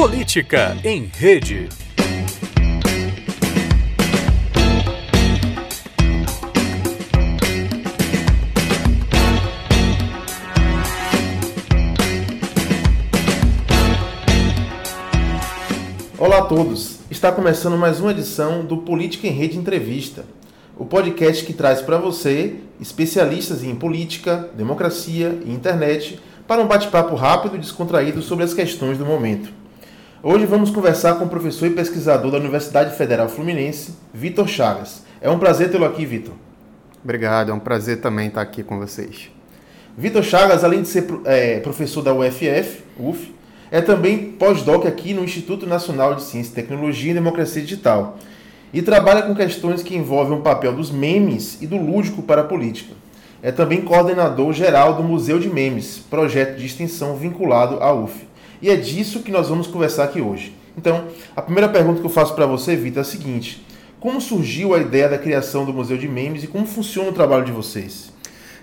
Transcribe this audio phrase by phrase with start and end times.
[0.00, 1.68] Política em Rede.
[16.16, 17.00] Olá a todos!
[17.10, 20.24] Está começando mais uma edição do Política em Rede Entrevista,
[20.78, 27.14] o podcast que traz para você especialistas em política, democracia e internet para um bate-papo
[27.14, 29.59] rápido e descontraído sobre as questões do momento.
[30.22, 35.02] Hoje vamos conversar com o professor e pesquisador da Universidade Federal Fluminense, Vitor Chagas.
[35.18, 36.34] É um prazer tê-lo aqui, Vitor.
[37.02, 39.30] Obrigado, é um prazer também estar aqui com vocês.
[39.96, 43.34] Vitor Chagas, além de ser é, professor da UFF, UF,
[43.70, 48.18] é também pós-doc aqui no Instituto Nacional de Ciência, Tecnologia e Democracia Digital
[48.74, 52.44] e trabalha com questões que envolvem o papel dos memes e do lúdico para a
[52.44, 52.92] política.
[53.42, 58.28] É também coordenador geral do Museu de Memes, projeto de extensão vinculado à UF.
[58.62, 60.54] E é disso que nós vamos conversar aqui hoje.
[60.76, 63.64] Então, a primeira pergunta que eu faço para você, Vitor, é a seguinte:
[63.98, 67.44] como surgiu a ideia da criação do Museu de Memes e como funciona o trabalho
[67.44, 68.12] de vocês?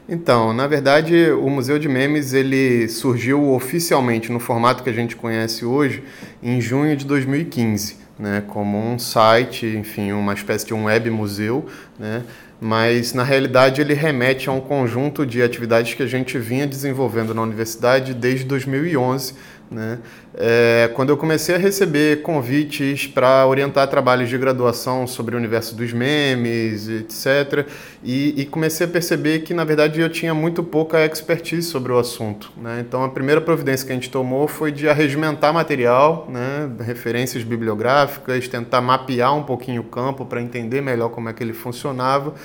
[0.09, 5.15] Então, na verdade, o Museu de Memes ele surgiu oficialmente no formato que a gente
[5.15, 6.01] conhece hoje
[6.41, 11.65] em junho de 2015 né, como um site, enfim, uma espécie de um web museu,
[11.99, 12.23] né,
[12.59, 17.33] mas na realidade ele remete a um conjunto de atividades que a gente vinha desenvolvendo
[17.33, 19.35] na universidade desde 2011
[19.69, 19.99] né?
[20.33, 25.75] É, quando eu comecei a receber convites para orientar trabalhos de graduação sobre o universo
[25.75, 27.67] dos memes, etc.,
[28.03, 31.97] e, e, comecei a perceber que, na verdade, eu tinha muito pouca expertise sobre o
[31.97, 32.51] assunto.
[32.55, 32.83] Né?
[32.87, 36.69] Então, a primeira providência que a gente tomou foi de arregimentar material, né?
[36.85, 41.53] referências bibliográficas, tentar mapear um pouquinho o campo para entender melhor como é que ele
[41.53, 42.35] funcionava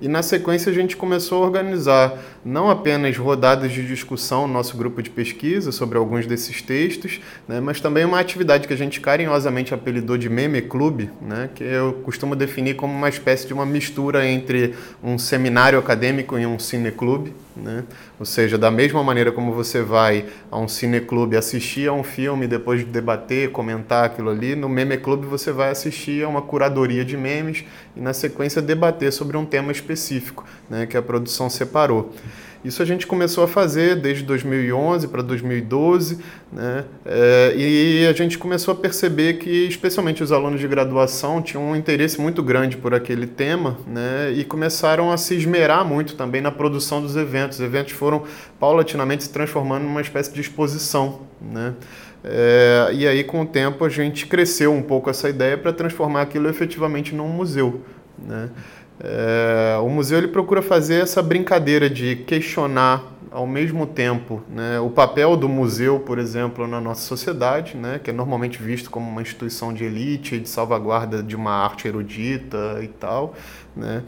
[0.00, 4.76] e na sequência a gente começou a organizar não apenas rodadas de discussão no nosso
[4.76, 9.00] grupo de pesquisa sobre alguns desses textos, né, mas também uma atividade que a gente
[9.00, 13.66] carinhosamente apelidou de Meme Club, né, que eu costumo definir como uma espécie de uma
[13.66, 17.34] mistura entre um seminário acadêmico e um cineclube.
[17.56, 17.84] Né?
[18.18, 22.46] Ou seja, da mesma maneira como você vai a um cineclube assistir a um filme,
[22.46, 27.04] depois de debater, comentar aquilo ali, no Meme Club você vai assistir a uma curadoria
[27.04, 27.64] de memes
[27.94, 29.89] e, na sequência, debater sobre um tema específico
[30.68, 32.12] né, que a produção separou.
[32.62, 36.18] Isso a gente começou a fazer desde 2011 para 2012,
[36.52, 36.84] né?
[37.06, 41.74] É, e a gente começou a perceber que, especialmente os alunos de graduação, tinham um
[41.74, 44.30] interesse muito grande por aquele tema, né?
[44.36, 47.58] E começaram a se esmerar muito também na produção dos eventos.
[47.60, 48.24] Os eventos foram
[48.58, 51.72] paulatinamente se transformando numa espécie de exposição, né?
[52.22, 56.20] É, e aí, com o tempo, a gente cresceu um pouco essa ideia para transformar
[56.20, 57.80] aquilo efetivamente num museu,
[58.18, 58.50] né?
[59.02, 64.90] É, o museu ele procura fazer essa brincadeira de questionar ao mesmo tempo né, o
[64.90, 69.22] papel do museu, por exemplo, na nossa sociedade, né, que é normalmente visto como uma
[69.22, 73.34] instituição de elite, de salvaguarda de uma arte erudita e tal.
[73.74, 74.02] Né.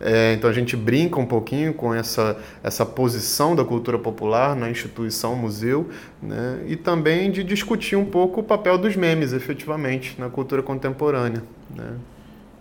[0.00, 4.70] É, então a gente brinca um pouquinho com essa, essa posição da cultura popular na
[4.70, 5.88] instituição museu
[6.22, 11.42] né, e também de discutir um pouco o papel dos memes, efetivamente, na cultura contemporânea.
[11.74, 11.94] Né.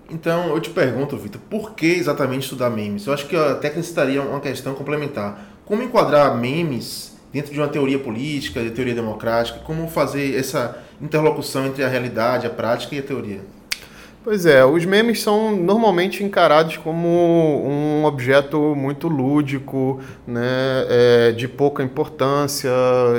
[0.09, 3.05] Então, eu te pergunto, Vitor, por que exatamente estudar memes?
[3.05, 5.57] Eu acho que até que necessitaria uma questão complementar.
[5.65, 9.59] Como enquadrar memes dentro de uma teoria política, de teoria democrática?
[9.59, 13.41] Como fazer essa interlocução entre a realidade, a prática e a teoria?
[14.27, 17.07] Pois é, os memes são normalmente encarados como
[17.65, 22.69] um objeto muito lúdico, né, é, de pouca importância,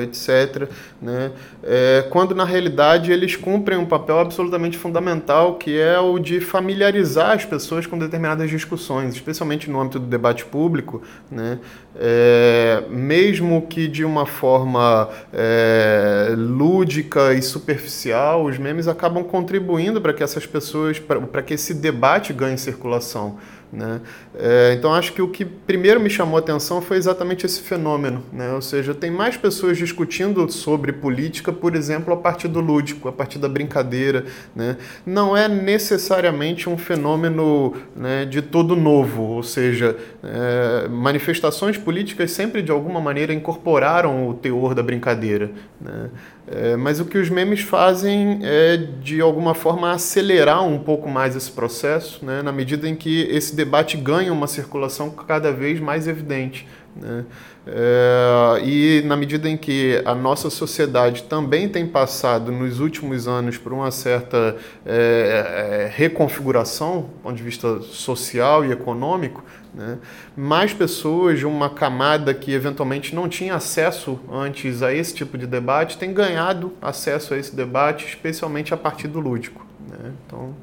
[0.02, 0.68] etc.
[1.00, 1.32] Né,
[1.62, 7.30] é, quando na realidade eles cumprem um papel absolutamente fundamental, que é o de familiarizar
[7.30, 11.58] as pessoas com determinadas discussões, especialmente no âmbito do debate público, né,
[11.98, 20.12] é, mesmo que de uma forma é, lúdica e superficial, os memes acabam contribuindo para
[20.12, 23.38] que essas pessoas para que esse debate ganhe circulação.
[23.72, 24.00] Né?
[24.34, 28.22] É, então, acho que o que primeiro me chamou a atenção foi exatamente esse fenômeno.
[28.32, 28.52] Né?
[28.52, 33.12] Ou seja, tem mais pessoas discutindo sobre política, por exemplo, a partir do lúdico, a
[33.12, 34.24] partir da brincadeira.
[34.54, 34.76] Né?
[35.04, 42.62] Não é necessariamente um fenômeno né, de todo novo, ou seja, é, manifestações políticas sempre
[42.62, 45.50] de alguma maneira incorporaram o teor da brincadeira.
[45.80, 46.10] Né?
[46.50, 51.36] É, mas o que os memes fazem é, de alguma forma, acelerar um pouco mais
[51.36, 56.06] esse processo, né, na medida em que esse debate ganha uma circulação cada vez mais
[56.06, 56.66] evidente.
[56.94, 57.24] Né?
[57.66, 63.58] É, e na medida em que a nossa sociedade também tem passado nos últimos anos
[63.58, 64.56] por uma certa
[64.86, 69.44] é, é, reconfiguração, do ponto de vista social e econômico,
[69.74, 69.98] né?
[70.36, 75.46] mais pessoas de uma camada que eventualmente não tinha acesso antes a esse tipo de
[75.46, 79.66] debate têm ganhado acesso a esse debate, especialmente a partir do lúdico.
[79.90, 80.12] Né?
[80.26, 80.54] Então,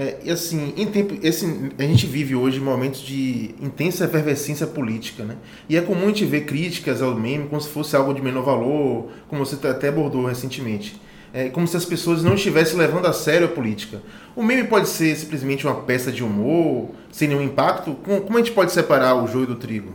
[0.00, 1.44] é, e assim, em tempo, esse,
[1.78, 5.36] a gente vive hoje momentos de intensa efervescência política, né?
[5.68, 8.42] E é comum a gente ver críticas ao meme como se fosse algo de menor
[8.42, 10.98] valor, como você até abordou recentemente.
[11.34, 14.00] É como se as pessoas não estivessem levando a sério a política.
[14.34, 17.94] O meme pode ser simplesmente uma peça de humor, sem nenhum impacto?
[17.96, 19.92] Como, a gente pode separar o joio do trigo?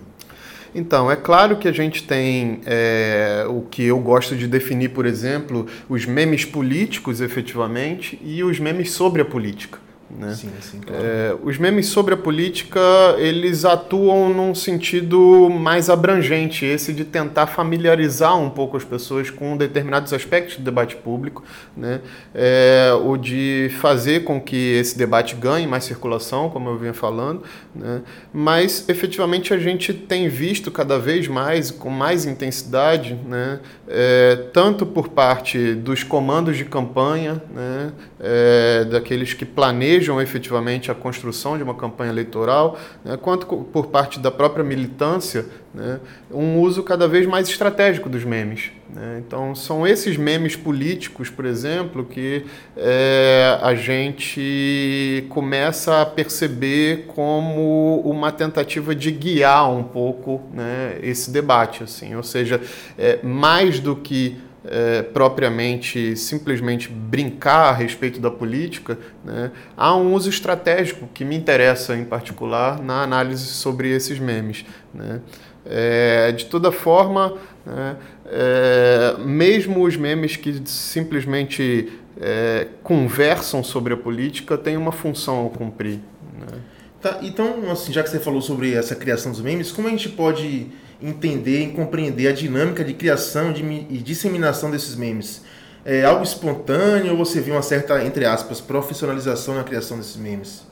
[0.75, 5.07] Então, é claro que a gente tem é, o que eu gosto de definir, por
[5.07, 9.83] exemplo, os memes políticos, efetivamente, e os memes sobre a política.
[10.09, 10.35] Né?
[10.35, 11.03] Sim, sim, claro.
[11.03, 12.79] é, os memes sobre a política
[13.17, 19.57] eles atuam num sentido mais abrangente, esse de tentar familiarizar um pouco as pessoas com
[19.57, 21.43] determinados aspectos do debate público,
[21.75, 22.01] né?
[22.35, 27.41] É, o de fazer com que esse debate ganhe mais circulação, como eu vinha falando,
[27.73, 28.01] né?
[28.31, 33.59] mas efetivamente a gente tem visto cada vez mais, com mais intensidade, né?
[33.87, 37.91] É, tanto por parte dos comandos de campanha, né?
[38.19, 43.87] É, daqueles que planejam planejam efetivamente a construção de uma campanha eleitoral, né, quanto por
[43.87, 45.99] parte da própria militância, né,
[46.31, 48.71] um uso cada vez mais estratégico dos memes.
[48.93, 49.21] Né?
[49.25, 52.45] Então, são esses memes políticos, por exemplo, que
[52.77, 61.31] é, a gente começa a perceber como uma tentativa de guiar um pouco né, esse
[61.31, 61.83] debate.
[61.83, 62.15] Assim.
[62.15, 62.61] Ou seja,
[62.97, 70.13] é, mais do que é, propriamente simplesmente brincar a respeito da política, né, há um
[70.13, 74.65] uso estratégico que me interessa em particular na análise sobre esses memes.
[74.93, 75.21] Né.
[75.65, 77.33] É, de toda forma,
[77.65, 77.97] né,
[78.27, 85.57] é, mesmo os memes que simplesmente é, conversam sobre a política têm uma função a
[85.57, 85.99] cumprir.
[86.39, 86.59] Né.
[87.01, 90.09] Tá, então, assim, já que você falou sobre essa criação dos memes, como a gente
[90.09, 90.71] pode
[91.01, 95.41] entender e compreender a dinâmica de criação e disseminação desses memes?
[95.83, 100.63] É algo espontâneo ou você vê uma certa, entre aspas, profissionalização na criação desses memes?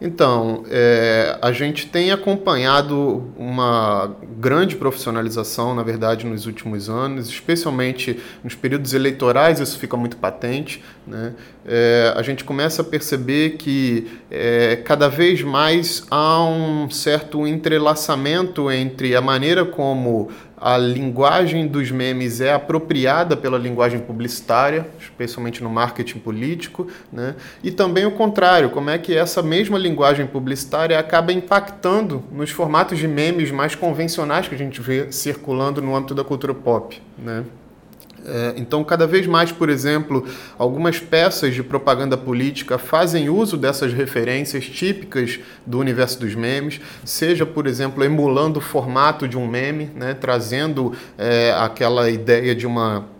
[0.00, 8.20] Então, é, a gente tem acompanhado uma grande profissionalização, na verdade, nos últimos anos, especialmente
[8.44, 10.84] nos períodos eleitorais, isso fica muito patente.
[11.04, 11.34] Né?
[11.66, 18.70] É, a gente começa a perceber que é, cada vez mais há um certo entrelaçamento
[18.70, 25.70] entre a maneira como a linguagem dos memes é apropriada pela linguagem publicitária, especialmente no
[25.70, 27.34] marketing político, né?
[27.62, 32.98] e também o contrário, como é que essa mesma linguagem publicitária acaba impactando nos formatos
[32.98, 37.00] de memes mais convencionais que a gente vê circulando no âmbito da cultura pop.
[37.16, 37.44] Né?
[38.26, 40.26] É, então, cada vez mais, por exemplo,
[40.58, 47.46] algumas peças de propaganda política fazem uso dessas referências típicas do universo dos memes, seja,
[47.46, 53.17] por exemplo, emulando o formato de um meme, né, trazendo é, aquela ideia de uma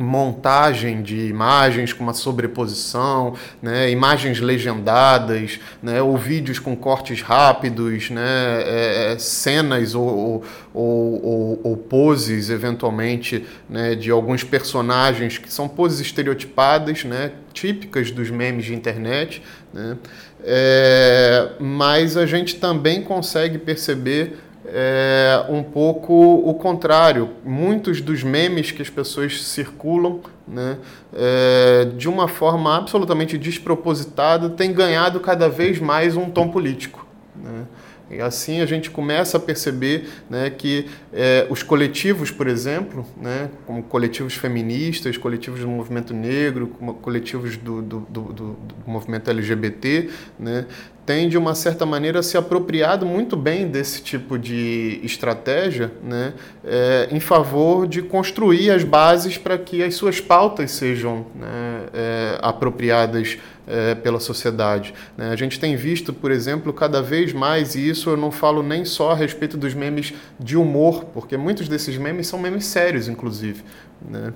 [0.00, 8.08] montagem de imagens com uma sobreposição, né, imagens legendadas, né, ou vídeos com cortes rápidos,
[8.08, 10.42] né, é, é cenas ou,
[10.72, 18.10] ou, ou, ou, poses, eventualmente, né, de alguns personagens que são poses estereotipadas, né, típicas
[18.10, 19.42] dos memes de internet,
[19.72, 19.98] né,
[20.42, 24.38] é, mas a gente também consegue perceber
[24.72, 27.30] é um pouco o contrário.
[27.44, 30.78] Muitos dos memes que as pessoas circulam né,
[31.12, 37.06] é, de uma forma absolutamente despropositada têm ganhado cada vez mais um tom político.
[37.34, 37.64] Né?
[38.10, 43.48] E assim a gente começa a perceber né, que é, os coletivos, por exemplo, né,
[43.66, 46.66] como coletivos feministas, coletivos do movimento negro,
[47.00, 50.66] coletivos do, do, do, do movimento LGBT, né,
[51.10, 57.08] tem, de uma certa maneira, se apropriado muito bem desse tipo de estratégia né, é,
[57.10, 63.38] em favor de construir as bases para que as suas pautas sejam né, é, apropriadas
[63.70, 64.92] é, pela sociedade.
[65.16, 65.30] Né?
[65.30, 68.84] A gente tem visto, por exemplo, cada vez mais, e isso eu não falo nem
[68.84, 73.62] só a respeito dos memes de humor, porque muitos desses memes são memes sérios, inclusive.
[74.02, 74.32] Né?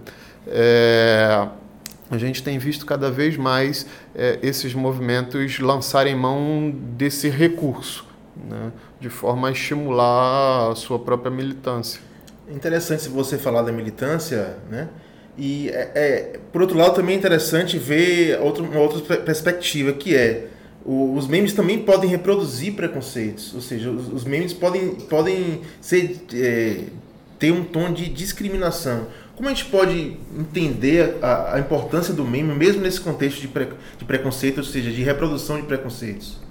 [0.47, 1.49] É,
[2.11, 8.71] a gente tem visto cada vez mais é, esses movimentos lançarem mão desse recurso, né,
[9.00, 12.00] de forma a estimular a sua própria militância.
[12.49, 14.88] Interessante você falar da militância, né?
[15.37, 20.14] E é, é, por outro lado também é interessante ver outro, uma outra perspectiva que
[20.14, 20.49] é
[20.85, 26.81] os memes também podem reproduzir preconceitos, ou seja, os, os memes podem, podem ser, é,
[27.38, 29.07] ter um tom de discriminação.
[29.35, 33.69] Como a gente pode entender a, a importância do meme, mesmo nesse contexto de, pre,
[33.99, 36.43] de preconceito, ou seja, de reprodução de preconceitos?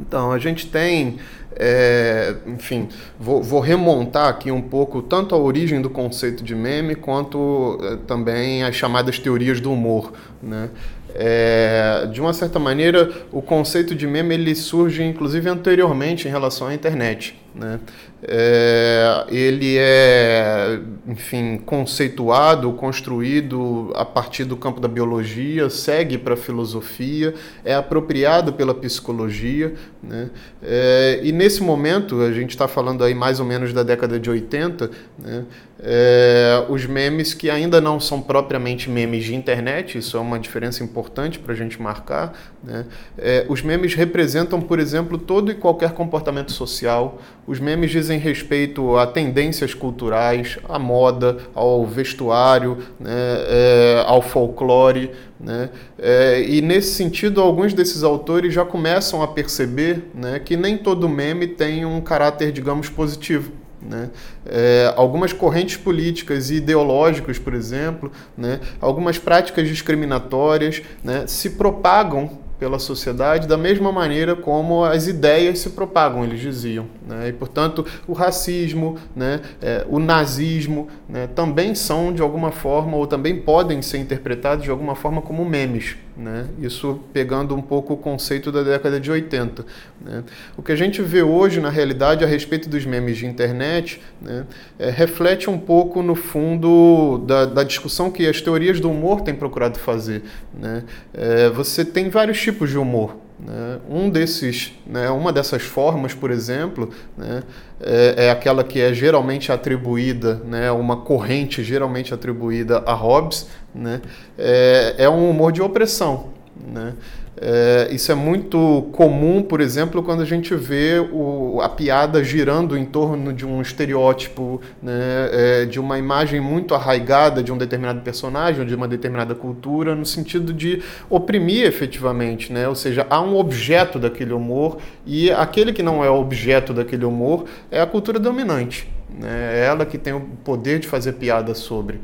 [0.00, 1.16] Então, a gente tem,
[1.54, 2.88] é, enfim,
[3.18, 7.96] vou, vou, remontar aqui um pouco tanto a origem do conceito de meme quanto é,
[8.06, 10.12] também as chamadas teorias do humor.
[10.42, 10.68] Né?
[11.14, 16.66] É, de uma certa maneira, o conceito de meme ele surge inclusive anteriormente em relação
[16.66, 17.40] à internet.
[17.54, 17.80] Né?
[18.28, 26.36] É, ele é, enfim, conceituado, construído a partir do campo da biologia, segue para a
[26.36, 29.74] filosofia, é apropriado pela psicologia.
[30.02, 30.30] Né?
[30.60, 34.28] É, e nesse momento, a gente está falando aí mais ou menos da década de
[34.28, 35.44] 80, né?
[35.78, 40.82] É, os memes que ainda não são propriamente memes de internet, isso é uma diferença
[40.82, 42.32] importante para a gente marcar.
[42.64, 42.86] Né?
[43.18, 47.20] É, os memes representam, por exemplo, todo e qualquer comportamento social.
[47.46, 53.10] Os memes dizem respeito a tendências culturais, à moda, ao vestuário, né?
[53.10, 55.10] é, ao folclore.
[55.38, 55.70] Né?
[55.98, 61.08] É, e nesse sentido, alguns desses autores já começam a perceber né, que nem todo
[61.08, 63.52] meme tem um caráter, digamos, positivo.
[63.80, 64.10] Né?
[64.44, 68.60] É, algumas correntes políticas e ideológicas, por exemplo, né?
[68.80, 71.24] algumas práticas discriminatórias né?
[71.26, 76.86] se propagam pela sociedade da mesma maneira como as ideias se propagam, eles diziam.
[77.06, 77.28] Né?
[77.28, 79.40] E, portanto, o racismo, né?
[79.60, 81.26] É, o nazismo né?
[81.26, 85.96] também são, de alguma forma, ou também podem ser interpretados de alguma forma como memes.
[86.16, 86.48] Né?
[86.58, 89.66] Isso pegando um pouco o conceito da década de 80.
[90.00, 90.24] Né?
[90.56, 94.46] O que a gente vê hoje, na realidade, a respeito dos memes de internet, né?
[94.78, 99.34] é, reflete um pouco, no fundo, da, da, discussão que as teorias do humor têm
[99.34, 100.22] procurado fazer.
[100.58, 100.84] Né?
[101.12, 103.25] É, você tem vários tipos de humor.
[103.38, 103.78] Né?
[103.88, 107.42] Um desses, né, uma dessas formas, por exemplo, né,
[107.80, 114.00] é, é, aquela que é geralmente atribuída, né, uma corrente geralmente atribuída a Hobbes, né,
[114.38, 116.30] é, é um humor de opressão.
[116.66, 116.94] Né?
[117.38, 122.78] É, isso é muito comum, por exemplo, quando a gente vê o, a piada girando
[122.78, 128.00] em torno de um estereótipo, né, é, de uma imagem muito arraigada de um determinado
[128.00, 132.52] personagem de uma determinada cultura, no sentido de oprimir efetivamente.
[132.52, 132.66] Né?
[132.66, 137.44] Ou seja, há um objeto daquele humor e aquele que não é objeto daquele humor
[137.70, 138.88] é a cultura dominante.
[139.10, 139.58] Né?
[139.58, 142.00] É ela que tem o poder de fazer piada sobre.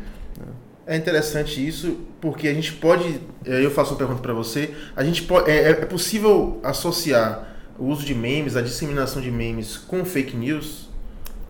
[0.92, 3.18] É interessante isso, porque a gente pode.
[3.46, 4.74] Eu faço uma pergunta para você.
[4.94, 9.78] A gente pode, é, é, possível associar o uso de memes, a disseminação de memes
[9.78, 10.90] com fake news?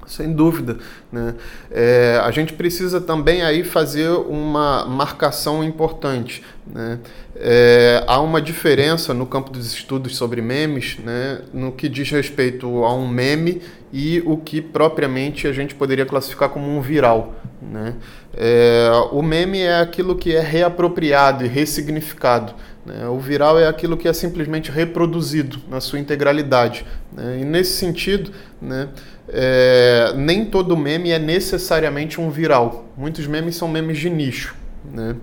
[0.07, 0.79] Sem dúvida.
[1.11, 1.35] Né?
[1.71, 6.43] É, a gente precisa também aí fazer uma marcação importante.
[6.67, 6.99] Né?
[7.37, 12.85] É, há uma diferença no campo dos estudos sobre memes né, no que diz respeito
[12.85, 17.35] a um meme e o que propriamente a gente poderia classificar como um viral.
[17.61, 17.95] Né?
[18.35, 22.55] É, o meme é aquilo que é reapropriado e ressignificado.
[22.85, 23.07] Né?
[23.09, 26.85] O viral é aquilo que é simplesmente reproduzido na sua integralidade.
[27.13, 27.41] Né?
[27.41, 28.89] E nesse sentido, né,
[29.29, 32.87] é, nem todo meme é necessariamente um viral.
[32.97, 34.62] Muitos memes são memes de nicho.
[34.85, 35.15] Né?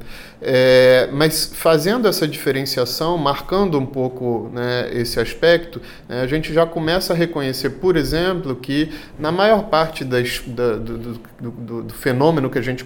[0.41, 6.65] É, mas fazendo essa diferenciação, marcando um pouco né, esse aspecto, né, a gente já
[6.65, 11.93] começa a reconhecer, por exemplo, que na maior parte das, da, do, do, do, do,
[11.93, 12.85] fenômeno que a gente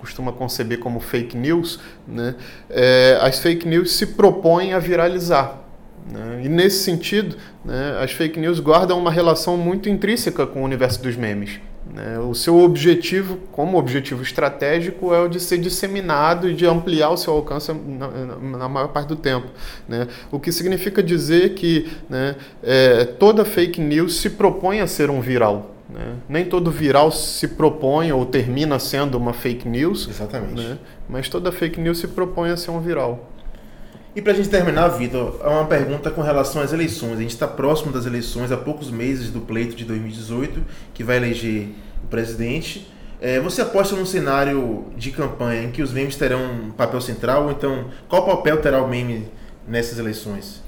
[0.00, 2.34] costuma conceber como fake news, né,
[2.70, 5.58] é, as fake news se propõem a viralizar.
[6.10, 6.42] Né?
[6.44, 11.02] E nesse sentido, né, as fake news guardam uma relação muito intrínseca com o universo
[11.02, 11.60] dos memes.
[11.92, 12.18] Né?
[12.18, 17.16] O seu objetivo, como objetivo estratégico, é o de ser disseminado e de ampliar o
[17.16, 18.08] seu alcance na,
[18.58, 19.46] na maior parte do tempo.
[19.88, 20.06] Né?
[20.30, 25.20] O que significa dizer que né, é, toda fake news se propõe a ser um
[25.20, 25.74] viral.
[25.88, 26.16] Né?
[26.28, 30.06] Nem todo viral se propõe ou termina sendo uma fake news.
[30.08, 30.54] Exatamente.
[30.54, 30.78] Né?
[31.08, 33.30] Mas toda fake news se propõe a ser um viral.
[34.18, 37.18] E para a gente terminar, Vitor, é uma pergunta com relação às eleições.
[37.18, 40.60] A gente está próximo das eleições, há poucos meses do pleito de 2018,
[40.92, 41.68] que vai eleger
[42.02, 42.92] o presidente.
[43.20, 47.52] É, você aposta num cenário de campanha em que os memes terão um papel central?
[47.52, 49.28] Então, qual papel terá o meme
[49.68, 50.64] nessas eleições?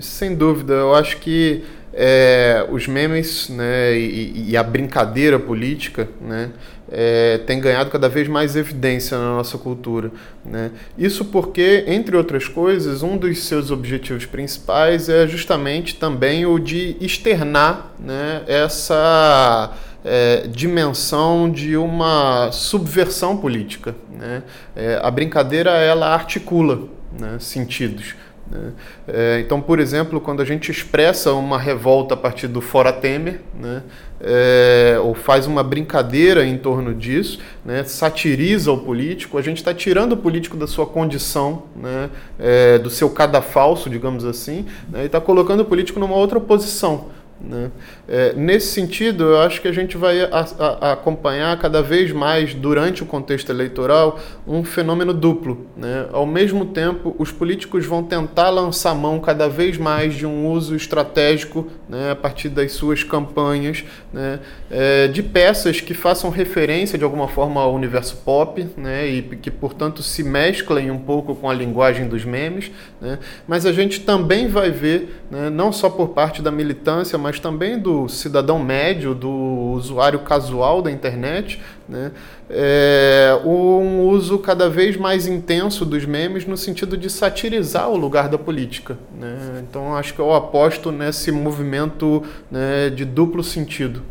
[0.00, 6.50] Sem dúvida, eu acho que é, os memes né, e, e, a brincadeira política né,
[6.90, 10.10] é, tem ganhado cada vez mais evidência na nossa cultura.
[10.44, 10.70] Né?
[10.96, 16.96] Isso porque, entre outras coisas, um dos seus objetivos principais é justamente também o de
[17.00, 19.72] externar né, essa
[20.04, 23.94] é, dimensão de uma subversão política.
[24.12, 24.42] Né?
[24.76, 26.82] É, a brincadeira ela articula
[27.18, 28.14] né, sentidos.
[28.50, 28.72] Né?
[29.06, 33.40] É, então, por exemplo, quando a gente expressa uma revolta a partir do Fora Temer,
[33.54, 33.82] né?
[34.22, 37.82] É, ou faz uma brincadeira em torno disso, né?
[37.84, 42.10] satiriza o político, a gente está tirando o político da sua condição, né?
[42.38, 45.04] É, do seu cadafalso, digamos assim, né?
[45.04, 47.06] e está colocando o político numa outra posição.
[47.40, 47.70] Né?
[48.12, 52.52] É, nesse sentido, eu acho que a gente vai a, a, acompanhar cada vez mais,
[52.52, 55.66] durante o contexto eleitoral, um fenômeno duplo.
[55.76, 56.08] Né?
[56.12, 60.74] Ao mesmo tempo, os políticos vão tentar lançar mão cada vez mais de um uso
[60.74, 67.04] estratégico, né, a partir das suas campanhas, né, é, de peças que façam referência de
[67.04, 71.54] alguma forma ao universo pop né, e que, portanto, se mesclem um pouco com a
[71.54, 72.72] linguagem dos memes.
[73.00, 73.20] Né?
[73.46, 77.78] Mas a gente também vai ver, né, não só por parte da militância, mas também
[77.78, 82.12] do cidadão médio, do usuário casual da internet, né?
[82.48, 88.28] É, um uso cada vez mais intenso dos memes no sentido de satirizar o lugar
[88.28, 88.98] da política.
[89.16, 89.62] Né?
[89.68, 94.02] Então acho que eu aposto nesse movimento né, de duplo sentido.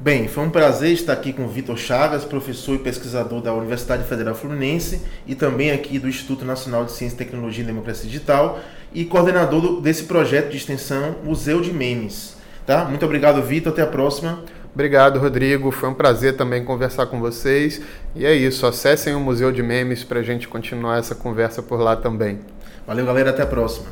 [0.00, 4.02] Bem, foi um prazer estar aqui com o Vitor Chagas, professor e pesquisador da Universidade
[4.02, 8.58] Federal Fluminense e também aqui do Instituto Nacional de Ciência, Tecnologia e Democracia Digital
[8.92, 12.36] e coordenador desse projeto de extensão Museu de Memes.
[12.66, 12.84] Tá?
[12.84, 13.72] Muito obrigado, Vitor.
[13.72, 14.42] Até a próxima.
[14.74, 15.70] Obrigado, Rodrigo.
[15.70, 17.80] Foi um prazer também conversar com vocês.
[18.14, 18.66] E é isso.
[18.66, 22.40] Acessem o Museu de Memes para a gente continuar essa conversa por lá também.
[22.86, 23.30] Valeu, galera.
[23.30, 23.86] Até a próxima.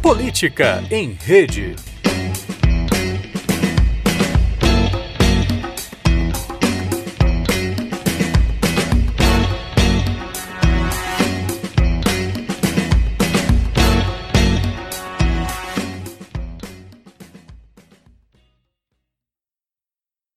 [0.00, 1.74] Política em Rede.